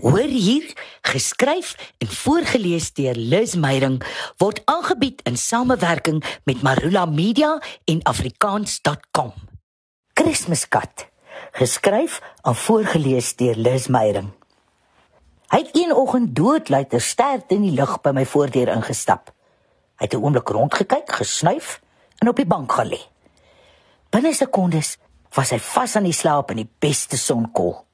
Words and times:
Hoor 0.00 0.32
hier, 0.32 0.64
geskryf 1.02 1.74
en 1.98 2.08
voorgeles 2.08 2.86
deur 2.96 3.14
Liz 3.14 3.54
Meyering 3.54 3.98
word 4.40 4.62
aangebied 4.64 5.20
in 5.28 5.36
samewerking 5.36 6.22
met 6.48 6.62
Marula 6.64 7.04
Media 7.04 7.58
en 7.84 8.00
afrikaans.com. 8.08 9.34
Kersmiskat, 10.16 11.04
geskryf 11.52 12.22
en 12.42 12.56
voorgeles 12.56 13.34
deur 13.36 13.60
Liz 13.60 13.90
Meyering. 13.92 14.30
Hy 15.52 15.60
het 15.66 15.76
een 15.76 15.92
oggend 15.92 16.32
doodluiter 16.34 17.00
sterk 17.00 17.52
in 17.52 17.68
die 17.68 17.76
lug 17.76 17.98
by 18.00 18.14
my 18.16 18.24
voordeur 18.24 18.72
ingestap. 18.72 19.34
Hy 20.00 20.08
het 20.08 20.16
'n 20.16 20.24
oomblik 20.24 20.48
rondgekyk, 20.48 21.12
gesnuif 21.12 21.80
en 22.18 22.28
op 22.28 22.36
die 22.36 22.46
bank 22.46 22.72
gaan 22.72 22.88
lê. 22.88 23.00
Binne 24.10 24.32
sekondes 24.32 24.96
was 25.36 25.50
hy 25.50 25.58
vas 25.58 25.96
aan 25.96 26.08
die 26.08 26.16
slaap 26.16 26.50
in 26.50 26.56
die 26.56 26.70
beste 26.78 27.16
sonkol. 27.16 27.89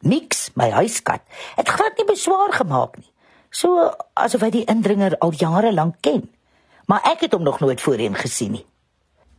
Niks, 0.00 0.50
my 0.54 0.70
huiskat. 0.70 1.20
Het 1.56 1.68
glad 1.68 1.96
nie 1.96 2.06
beswaar 2.06 2.52
gemaak 2.52 2.96
nie. 2.96 3.10
So 3.50 3.90
asof 4.14 4.44
hy 4.44 4.50
die 4.50 4.64
indringer 4.64 5.16
al 5.18 5.32
jare 5.32 5.72
lank 5.72 6.00
ken. 6.00 6.28
Maar 6.86 7.04
ek 7.12 7.26
het 7.26 7.32
hom 7.32 7.42
nog 7.42 7.60
nooit 7.60 7.80
voorheen 7.80 8.14
gesien 8.14 8.52
nie. 8.52 8.66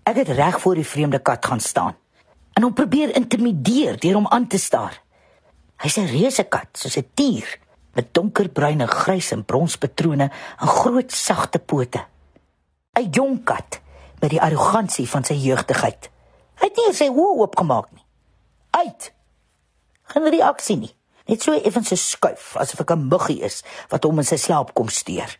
Ek 0.04 0.16
het 0.16 0.30
reg 0.30 0.60
voor 0.62 0.76
die 0.76 0.88
vreemde 0.88 1.20
kat 1.20 1.46
gaan 1.46 1.60
staan 1.60 1.96
en 2.60 2.66
hom 2.66 2.74
probeer 2.76 3.14
intimideer 3.16 3.96
deur 4.04 4.18
hom 4.18 4.28
aan 4.28 4.48
te 4.52 4.58
staar. 4.60 4.98
Hy's 5.80 5.98
'n 5.98 6.12
reuse 6.12 6.44
kat, 6.44 6.68
soos 6.74 6.98
'n 6.98 7.08
tier, 7.14 7.60
met 7.94 8.14
donkerbruin 8.14 8.82
en 8.82 8.88
grys 8.88 9.32
en 9.32 9.46
brons 9.46 9.78
patrone 9.78 10.32
en 10.60 10.68
groot 10.68 11.12
sagte 11.12 11.60
pote. 11.60 12.06
'n 13.00 13.10
Jong 13.12 13.44
kat 13.44 13.80
met 14.20 14.30
die 14.30 14.42
arrogansie 14.42 15.10
van 15.10 15.24
sy 15.24 15.34
jeugdigheid. 15.34 16.10
Hy 16.60 16.68
het 16.68 16.76
nie 16.76 16.94
sy 16.94 17.08
oë 17.08 17.38
oopgemaak 17.40 17.92
nie. 17.92 18.04
Uit 18.70 19.14
geen 20.14 20.30
reaksie 20.30 20.78
nie. 20.78 20.94
Net 21.30 21.44
so 21.46 21.54
effens 21.54 21.92
so 21.92 21.96
skuif 21.96 22.56
asof 22.58 22.82
ek 22.82 22.92
'n 22.96 23.08
muggie 23.08 23.42
is 23.46 23.64
wat 23.90 24.04
hom 24.04 24.18
in 24.18 24.26
sy 24.26 24.38
slaap 24.38 24.74
kom 24.74 24.90
steur. 24.90 25.38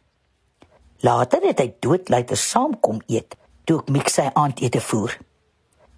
Later 1.02 1.42
het 1.42 1.60
hy 1.60 1.74
doodluiter 1.80 2.38
saamkom 2.38 3.02
eet 3.08 3.36
toe 3.66 3.80
ek 3.80 3.90
mik 3.90 4.10
sy 4.10 4.30
aandete 4.34 4.82
voer. 4.82 5.18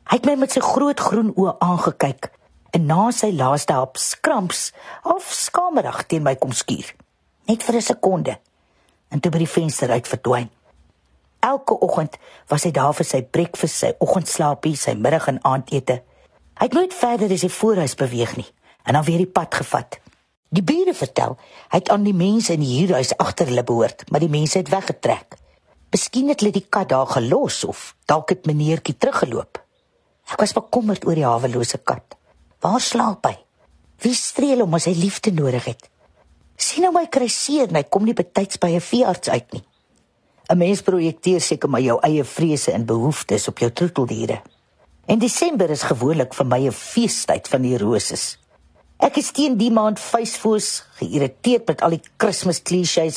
Hy 0.09 0.15
het 0.15 0.25
my 0.25 0.35
met 0.35 0.51
sy 0.51 0.61
groot 0.61 0.99
groen 0.99 1.33
oë 1.35 1.57
aangekyk 1.59 2.31
en 2.71 2.85
na 2.85 3.11
sy 3.11 3.31
laaste 3.31 3.73
hap 3.73 3.97
skramps 3.97 4.71
of 5.03 5.27
skamerig 5.27 6.07
teen 6.07 6.23
my 6.23 6.35
kom 6.35 6.51
skuur. 6.51 6.95
Net 7.47 7.63
vir 7.63 7.75
'n 7.75 7.81
sekonde 7.81 8.39
en 9.09 9.19
toe 9.19 9.31
by 9.31 9.37
die 9.37 9.53
venster 9.57 9.91
uit 9.91 10.07
verdwyn. 10.07 10.49
Elke 11.39 11.79
oggend 11.79 12.17
was 12.47 12.63
hy 12.63 12.71
daar 12.71 12.93
vir 12.93 13.05
sy 13.05 13.21
breakfast, 13.23 13.75
sy 13.75 13.93
oggendslaapie, 13.99 14.75
sy 14.75 14.93
middag 14.93 15.27
en 15.27 15.43
aandete. 15.43 16.03
Hy 16.53 16.65
het 16.65 16.73
nooit 16.73 16.93
verder 16.93 17.31
as 17.31 17.41
die 17.41 17.49
voorhuis 17.49 17.95
beweeg 17.95 18.37
nie 18.37 18.53
en 18.83 18.93
dan 18.93 19.03
weer 19.03 19.17
die 19.17 19.33
pad 19.39 19.55
gevat. 19.55 19.99
Die 20.51 20.63
bure 20.63 20.93
vertel, 20.93 21.37
hy 21.71 21.79
het 21.79 21.89
aan 21.89 22.03
die 22.03 22.15
mense 22.15 22.53
in 22.53 22.63
die 22.63 22.73
huurhuis 22.79 23.13
agter 23.17 23.47
hulle 23.47 23.63
behoort, 23.63 24.03
maar 24.11 24.19
die 24.19 24.31
mense 24.31 24.57
het 24.59 24.69
weggetrek. 24.69 25.37
Miskien 25.91 26.27
het 26.31 26.39
hulle 26.43 26.55
die 26.55 26.65
kat 26.69 26.89
daar 26.91 27.07
gelos 27.07 27.63
of 27.63 27.93
dalk 28.07 28.33
het 28.33 28.45
meneertjie 28.45 28.97
teruggeloop. 28.97 29.59
Ek 30.31 30.39
was 30.43 30.55
bekommerd 30.55 31.05
oor 31.07 31.15
die 31.15 31.27
hawelose 31.27 31.79
kat. 31.83 32.17
Waar 32.63 32.83
slaap 32.83 33.27
hy? 33.27 33.37
Wie 34.03 34.13
streel 34.15 34.63
hom 34.63 34.75
as 34.77 34.87
hy 34.89 34.93
liefde 34.95 35.33
nodig 35.35 35.67
het? 35.71 35.89
Sien 36.61 36.85
nou 36.85 36.93
my 36.95 37.07
kry 37.11 37.27
seer 37.31 37.69
en 37.69 37.79
hy 37.79 37.83
kom 37.89 38.05
nie 38.05 38.15
betyds 38.17 38.59
by 38.61 38.69
'n 38.75 38.83
veearts 38.83 39.29
uit 39.29 39.53
nie. 39.53 39.63
'n 40.49 40.57
Mens 40.57 40.81
projekteer 40.81 41.41
seker 41.41 41.69
maar 41.69 41.81
jou 41.81 41.97
eie 42.03 42.23
vrese 42.23 42.71
en 42.71 42.85
behoeftes 42.85 43.47
op 43.47 43.59
jou 43.59 43.71
troeteldiere. 43.71 44.41
En 45.07 45.19
Desember 45.19 45.69
is 45.69 45.83
gewoonlik 45.83 46.33
vir 46.33 46.45
my 46.45 46.67
'n 46.67 46.71
feestyd 46.71 47.47
van 47.47 47.61
die 47.61 47.77
roses. 47.77 48.37
Ek 49.01 49.15
is 49.17 49.31
teen 49.33 49.55
die 49.57 49.71
maand 49.73 49.97
vuisfoos, 49.97 50.83
geïrriteerd 50.99 51.71
met 51.71 51.79
al 51.81 51.95
die 51.95 52.03
Kersfees 52.21 52.59
klisjées, 52.61 53.15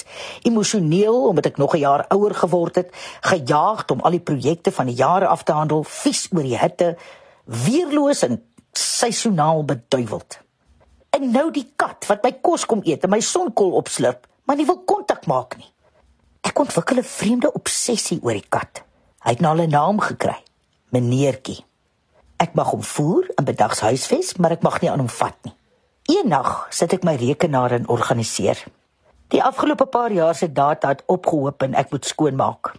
emosioneel 0.48 1.26
omdat 1.28 1.50
ek 1.50 1.58
nog 1.60 1.74
'n 1.76 1.84
jaar 1.84 2.06
ouer 2.08 2.34
geword 2.34 2.74
het, 2.80 2.88
gejaagd 3.20 3.90
om 3.90 4.00
al 4.00 4.16
die 4.16 4.26
projekte 4.30 4.72
van 4.72 4.86
die 4.86 4.96
jare 4.96 5.26
af 5.26 5.42
te 5.42 5.52
handel, 5.52 5.84
vies 5.84 6.28
oor 6.32 6.42
die 6.42 6.56
hitte, 6.56 6.96
weerloos 7.44 8.22
en 8.22 8.40
seisoonaal 8.72 9.64
beduiweld. 9.64 10.38
En 11.10 11.30
nou 11.30 11.50
die 11.50 11.72
kat 11.76 12.06
wat 12.06 12.22
my 12.22 12.32
kos 12.32 12.64
kom 12.64 12.80
eet 12.84 13.04
en 13.04 13.10
my 13.10 13.20
sonkol 13.20 13.72
opslurp, 13.72 14.26
maar 14.44 14.56
nie 14.56 14.66
wil 14.66 14.82
kontak 14.84 15.26
maak 15.26 15.56
nie. 15.56 15.68
Ek 16.40 16.58
ontwikkel 16.58 16.96
'n 16.96 17.04
vreemde 17.04 17.52
obsessie 17.52 18.20
oor 18.22 18.32
die 18.32 18.48
kat. 18.48 18.82
Hy 19.20 19.30
het 19.30 19.40
nou 19.40 19.60
'n 19.60 19.68
naam 19.68 20.00
gekry, 20.00 20.42
meneertjie. 20.90 21.64
Ek 22.38 22.54
mag 22.54 22.70
hom 22.70 22.82
voer 22.82 23.28
en 23.36 23.44
bedags 23.44 23.80
huisves, 23.80 24.36
maar 24.36 24.52
ek 24.52 24.62
mag 24.62 24.80
nie 24.80 24.90
aan 24.90 24.98
hom 24.98 25.08
vat 25.08 25.36
nie. 25.44 25.54
Eendag 26.04 26.66
sit 26.68 26.92
ek 26.92 27.04
my 27.08 27.14
rekenaar 27.16 27.72
in 27.72 27.86
organiseer. 27.88 28.58
Die 29.32 29.40
afgelope 29.40 29.86
paar 29.88 30.12
jaar 30.12 30.34
se 30.36 30.50
data 30.52 30.90
het 30.92 31.00
opgehoop 31.08 31.64
en 31.64 31.72
ek 31.80 31.94
moet 31.94 32.04
skoonmaak. 32.04 32.74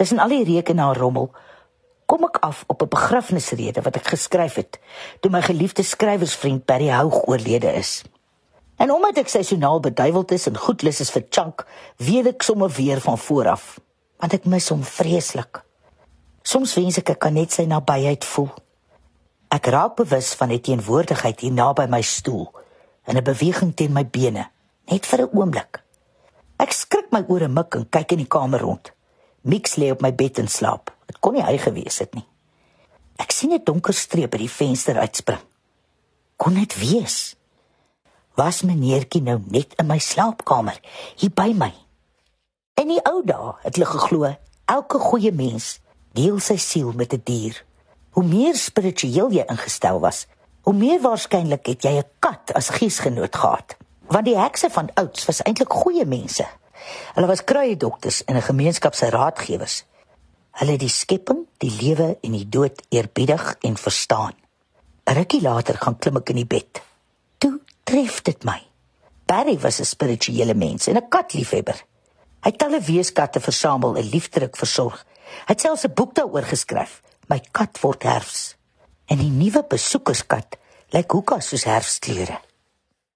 Tussen 0.00 0.22
al 0.24 0.32
die 0.32 0.46
rekenaarrommel 0.48 1.28
kom 2.08 2.24
ek 2.24 2.40
af 2.40 2.64
op 2.72 2.80
'n 2.80 2.88
begrafnisrede 2.88 3.84
wat 3.84 3.96
ek 4.00 4.08
geskryf 4.16 4.56
het 4.56 4.80
toe 5.20 5.30
my 5.30 5.42
geliefde 5.42 5.82
skrywersvriend 5.82 6.64
Barry 6.64 6.88
Houg 6.88 7.28
oorlede 7.28 7.68
is. 7.68 8.02
En 8.76 8.90
omdat 8.90 9.18
ek 9.18 9.28
seisoonaal 9.28 9.80
beduiweld 9.80 10.32
is 10.32 10.46
en 10.46 10.56
goed 10.56 10.82
lus 10.82 11.00
is 11.00 11.10
vir 11.10 11.26
chunk, 11.30 11.66
weet 11.96 12.26
ek 12.26 12.42
sommer 12.42 12.70
weer 12.70 13.00
van 13.00 13.18
voor 13.18 13.48
af, 13.48 13.80
want 14.16 14.32
ek 14.32 14.44
mis 14.44 14.68
hom 14.68 14.82
vreeslik. 14.82 15.62
Soms 16.42 16.74
wens 16.74 16.98
ek 16.98 17.10
ek 17.10 17.18
kan 17.18 17.32
net 17.32 17.52
sy 17.52 17.64
nabyheid 17.64 18.24
voel. 18.24 18.63
Ek 19.54 19.68
raak 19.70 19.94
bewus 20.00 20.32
van 20.34 20.50
die 20.50 20.58
teenwoordigheid 20.58 21.44
hier 21.44 21.52
naby 21.54 21.84
my 21.86 22.00
stoel 22.02 22.48
en 23.06 23.16
'n 23.16 23.22
beweging 23.22 23.74
teen 23.74 23.92
my 23.92 24.02
bene, 24.02 24.50
net 24.90 25.06
vir 25.06 25.20
'n 25.22 25.30
oomblik. 25.38 25.82
Ek 26.58 26.72
skrik 26.72 27.12
my 27.12 27.22
ore 27.28 27.48
mik 27.48 27.74
en 27.74 27.88
kyk 27.88 28.12
in 28.12 28.18
die 28.18 28.32
kamer 28.36 28.60
rond. 28.60 28.92
Mix 29.42 29.76
lê 29.76 29.90
op 29.90 30.00
my 30.00 30.14
bed 30.14 30.38
en 30.38 30.48
slaap. 30.48 30.90
Dit 31.06 31.18
kon 31.20 31.32
nie 31.34 31.42
hy 31.42 31.58
gewees 31.58 31.98
het 31.98 32.14
nie. 32.14 32.26
Ek 33.16 33.30
sien 33.30 33.52
'n 33.52 33.64
donker 33.64 33.94
streep 33.94 34.30
by 34.30 34.38
die 34.38 34.50
venster 34.50 34.98
uitspring. 34.98 35.44
Kon 36.36 36.54
dit 36.54 36.74
wees? 36.74 37.36
Was 38.34 38.62
meneertjie 38.62 39.22
nou 39.22 39.38
net 39.46 39.74
in 39.78 39.86
my 39.86 39.98
slaapkamer 39.98 40.80
hier 41.16 41.30
by 41.30 41.52
my? 41.52 41.72
In 42.74 42.88
die 42.88 43.04
ou 43.04 43.22
dae 43.22 43.54
het 43.62 43.76
hulle 43.76 43.86
geglo 43.86 44.36
elke 44.64 44.98
goeie 44.98 45.32
mens 45.32 45.80
deel 46.12 46.40
sy 46.40 46.56
siel 46.56 46.92
met 46.92 47.12
'n 47.12 47.22
die 47.24 47.40
dier 47.40 47.64
hoe 48.14 48.24
meer 48.24 48.54
spiritueel 48.54 49.32
jy 49.34 49.44
ingestel 49.50 49.98
was, 50.02 50.24
hoe 50.64 50.74
meer 50.74 51.00
waarskynlik 51.02 51.66
het 51.66 51.82
jy 51.82 51.98
'n 51.98 52.10
kat 52.20 52.52
as 52.54 52.70
geesgenoot 52.78 53.36
gehad. 53.36 53.76
Want 54.06 54.24
die 54.24 54.38
hekse 54.38 54.70
van 54.70 54.90
ouds 54.94 55.24
was 55.26 55.42
eintlik 55.42 55.72
goeie 55.72 56.06
mense. 56.06 56.46
Hulle 57.14 57.26
was 57.26 57.44
kruie 57.44 57.76
dokters 57.76 58.24
en 58.24 58.36
'n 58.36 58.42
gemeenskap 58.42 58.94
se 58.94 59.10
raadgewers. 59.10 59.84
Hulle 60.50 60.70
het 60.70 60.80
die 60.80 60.88
skepping, 60.88 61.46
die 61.58 61.70
lewe 61.82 62.18
en 62.22 62.32
die 62.32 62.48
dood 62.48 62.82
eerbiedig 62.88 63.56
en 63.60 63.76
verstaan. 63.76 64.34
'n 65.06 65.14
Rukkie 65.14 65.42
later 65.42 65.74
gaan 65.74 65.98
klim 65.98 66.16
ek 66.16 66.28
in 66.28 66.36
die 66.36 66.46
bed. 66.46 66.82
Toe 67.38 67.60
tref 67.84 68.22
dit 68.22 68.44
my. 68.44 68.62
Barry 69.26 69.58
was 69.58 69.80
'n 69.80 69.84
spirituele 69.84 70.54
mens 70.54 70.86
en 70.86 70.96
'n 70.96 71.08
katliefhebber. 71.08 71.84
Hy 72.40 72.50
het 72.50 72.58
talle 72.58 72.80
weeskatte 72.80 73.40
versamel 73.40 73.96
en 73.96 74.08
liefdelik 74.08 74.56
versorg. 74.56 75.04
Hy 75.46 75.52
het 75.52 75.60
selfs 75.60 75.84
'n 75.84 75.94
boek 75.94 76.14
daaroor 76.14 76.42
geskryf 76.42 77.02
my 77.28 77.40
kat 77.52 77.78
word 77.82 78.04
herfs 78.04 78.54
en 79.10 79.20
die 79.20 79.30
nuwe 79.32 79.62
besoekerskat 79.68 80.58
lyk 80.94 81.12
hoeka 81.12 81.40
soos 81.40 81.66
herfskleure. 81.68 82.38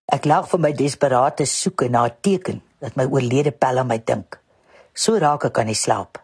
Ek 0.08 0.24
lag 0.24 0.48
vir 0.50 0.60
my 0.64 0.72
desperate 0.72 1.46
soeke 1.46 1.88
na 1.88 2.06
'n 2.06 2.16
teken 2.22 2.62
dat 2.80 2.96
my 2.96 3.04
oorlede 3.04 3.52
pel 3.52 3.78
aan 3.78 3.86
my 3.86 3.98
dink. 3.98 4.38
So 4.94 5.18
raak 5.18 5.44
ek 5.44 5.58
aan 5.58 5.66
die 5.66 5.74
slaap. 5.84 6.18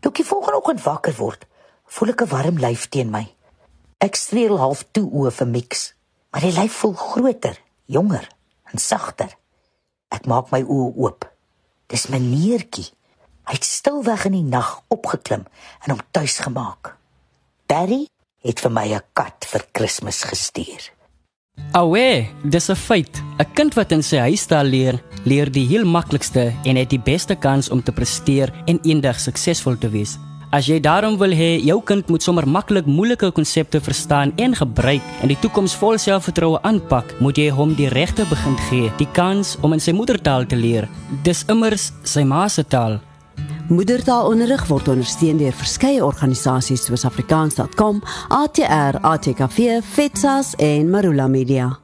Toe 0.00 0.10
ek 0.10 0.16
die 0.16 0.30
volgende 0.30 0.58
oggend 0.58 0.84
wakker 0.84 1.14
word, 1.18 1.46
voel 1.86 2.10
ek 2.10 2.22
'n 2.22 2.28
warm 2.28 2.58
lyf 2.58 2.88
teen 2.88 3.10
my. 3.10 3.26
Ek 3.98 4.16
streel 4.16 4.58
half 4.58 4.84
toe 4.92 5.08
oë 5.10 5.30
vir 5.30 5.46
Mix, 5.46 5.94
maar 6.30 6.42
die 6.42 6.52
lyf 6.52 6.72
voel 6.72 6.94
groter, 6.94 7.56
jonger 7.86 8.28
en 8.72 8.78
sagter. 8.78 9.30
Ek 10.10 10.26
maak 10.26 10.50
my 10.50 10.62
oë 10.62 10.92
oop. 10.96 11.24
Dis 11.86 12.08
meneertjie. 12.08 12.92
Hy 13.48 13.58
het 13.58 13.66
stilweg 13.66 14.24
in 14.30 14.36
die 14.38 14.46
nag 14.46 14.80
opgeklim 14.88 15.46
en 15.84 15.94
hom 15.94 16.02
tuis 16.10 16.38
gemaak. 16.44 16.96
Barry 17.66 18.06
het 18.42 18.60
vir 18.60 18.70
my 18.70 18.86
'n 18.94 19.02
kat 19.12 19.46
vir 19.50 19.62
Kersfees 19.72 20.24
gestuur. 20.24 20.92
Awe, 21.72 22.26
dis 22.44 22.70
'n 22.70 22.74
feit. 22.74 23.22
'n 23.38 23.52
Kind 23.54 23.74
wat 23.74 23.92
in 23.92 24.02
sy 24.02 24.16
huis 24.16 24.46
daar 24.46 24.64
leer, 24.64 25.02
leer 25.24 25.50
die 25.50 25.66
heel 25.66 25.84
maklikste 25.84 26.52
en 26.64 26.76
het 26.76 26.90
die 26.90 27.00
beste 27.00 27.34
kans 27.34 27.70
om 27.70 27.82
te 27.82 27.92
presteer 27.92 28.52
en 28.66 28.80
eendag 28.82 29.20
suksesvol 29.20 29.78
te 29.78 29.88
wees. 29.88 30.18
As 30.52 30.66
jy 30.66 30.80
daarom 30.80 31.16
wil 31.16 31.32
hê 31.32 31.64
jou 31.64 31.80
kind 31.80 32.08
moet 32.08 32.22
sommer 32.22 32.48
maklik 32.48 32.84
moeilike 32.84 33.30
konsepte 33.32 33.80
verstaan 33.80 34.32
en 34.36 34.54
gebruik 34.54 35.00
en 35.22 35.28
die 35.28 35.38
toekoms 35.40 35.74
vol 35.74 35.96
selfvertroue 35.98 36.60
aanpak, 36.62 37.20
moet 37.20 37.36
jy 37.36 37.48
hom 37.48 37.74
die 37.74 37.88
regte 37.88 38.26
begin 38.28 38.56
gee, 38.68 38.92
die 38.98 39.08
kans 39.12 39.56
om 39.62 39.72
in 39.72 39.80
sy 39.80 39.92
moedertaal 39.92 40.46
te 40.46 40.56
leer. 40.56 40.88
Dis 41.22 41.44
immers 41.48 41.92
sy 42.04 42.24
ma 42.24 42.48
se 42.48 42.64
taal. 42.64 43.00
Moedertaalonderrig 43.72 44.66
word 44.68 44.88
ondersteun 44.92 45.38
deur 45.40 45.54
verskeie 45.56 46.02
organisasies 46.04 46.84
soos 46.88 47.06
Afrikaans.com, 47.08 48.02
ATR, 48.28 49.00
ATKV, 49.00 49.80
FETSAS 49.94 50.54
en 50.60 50.90
Marula 50.92 51.28
Media. 51.28 51.81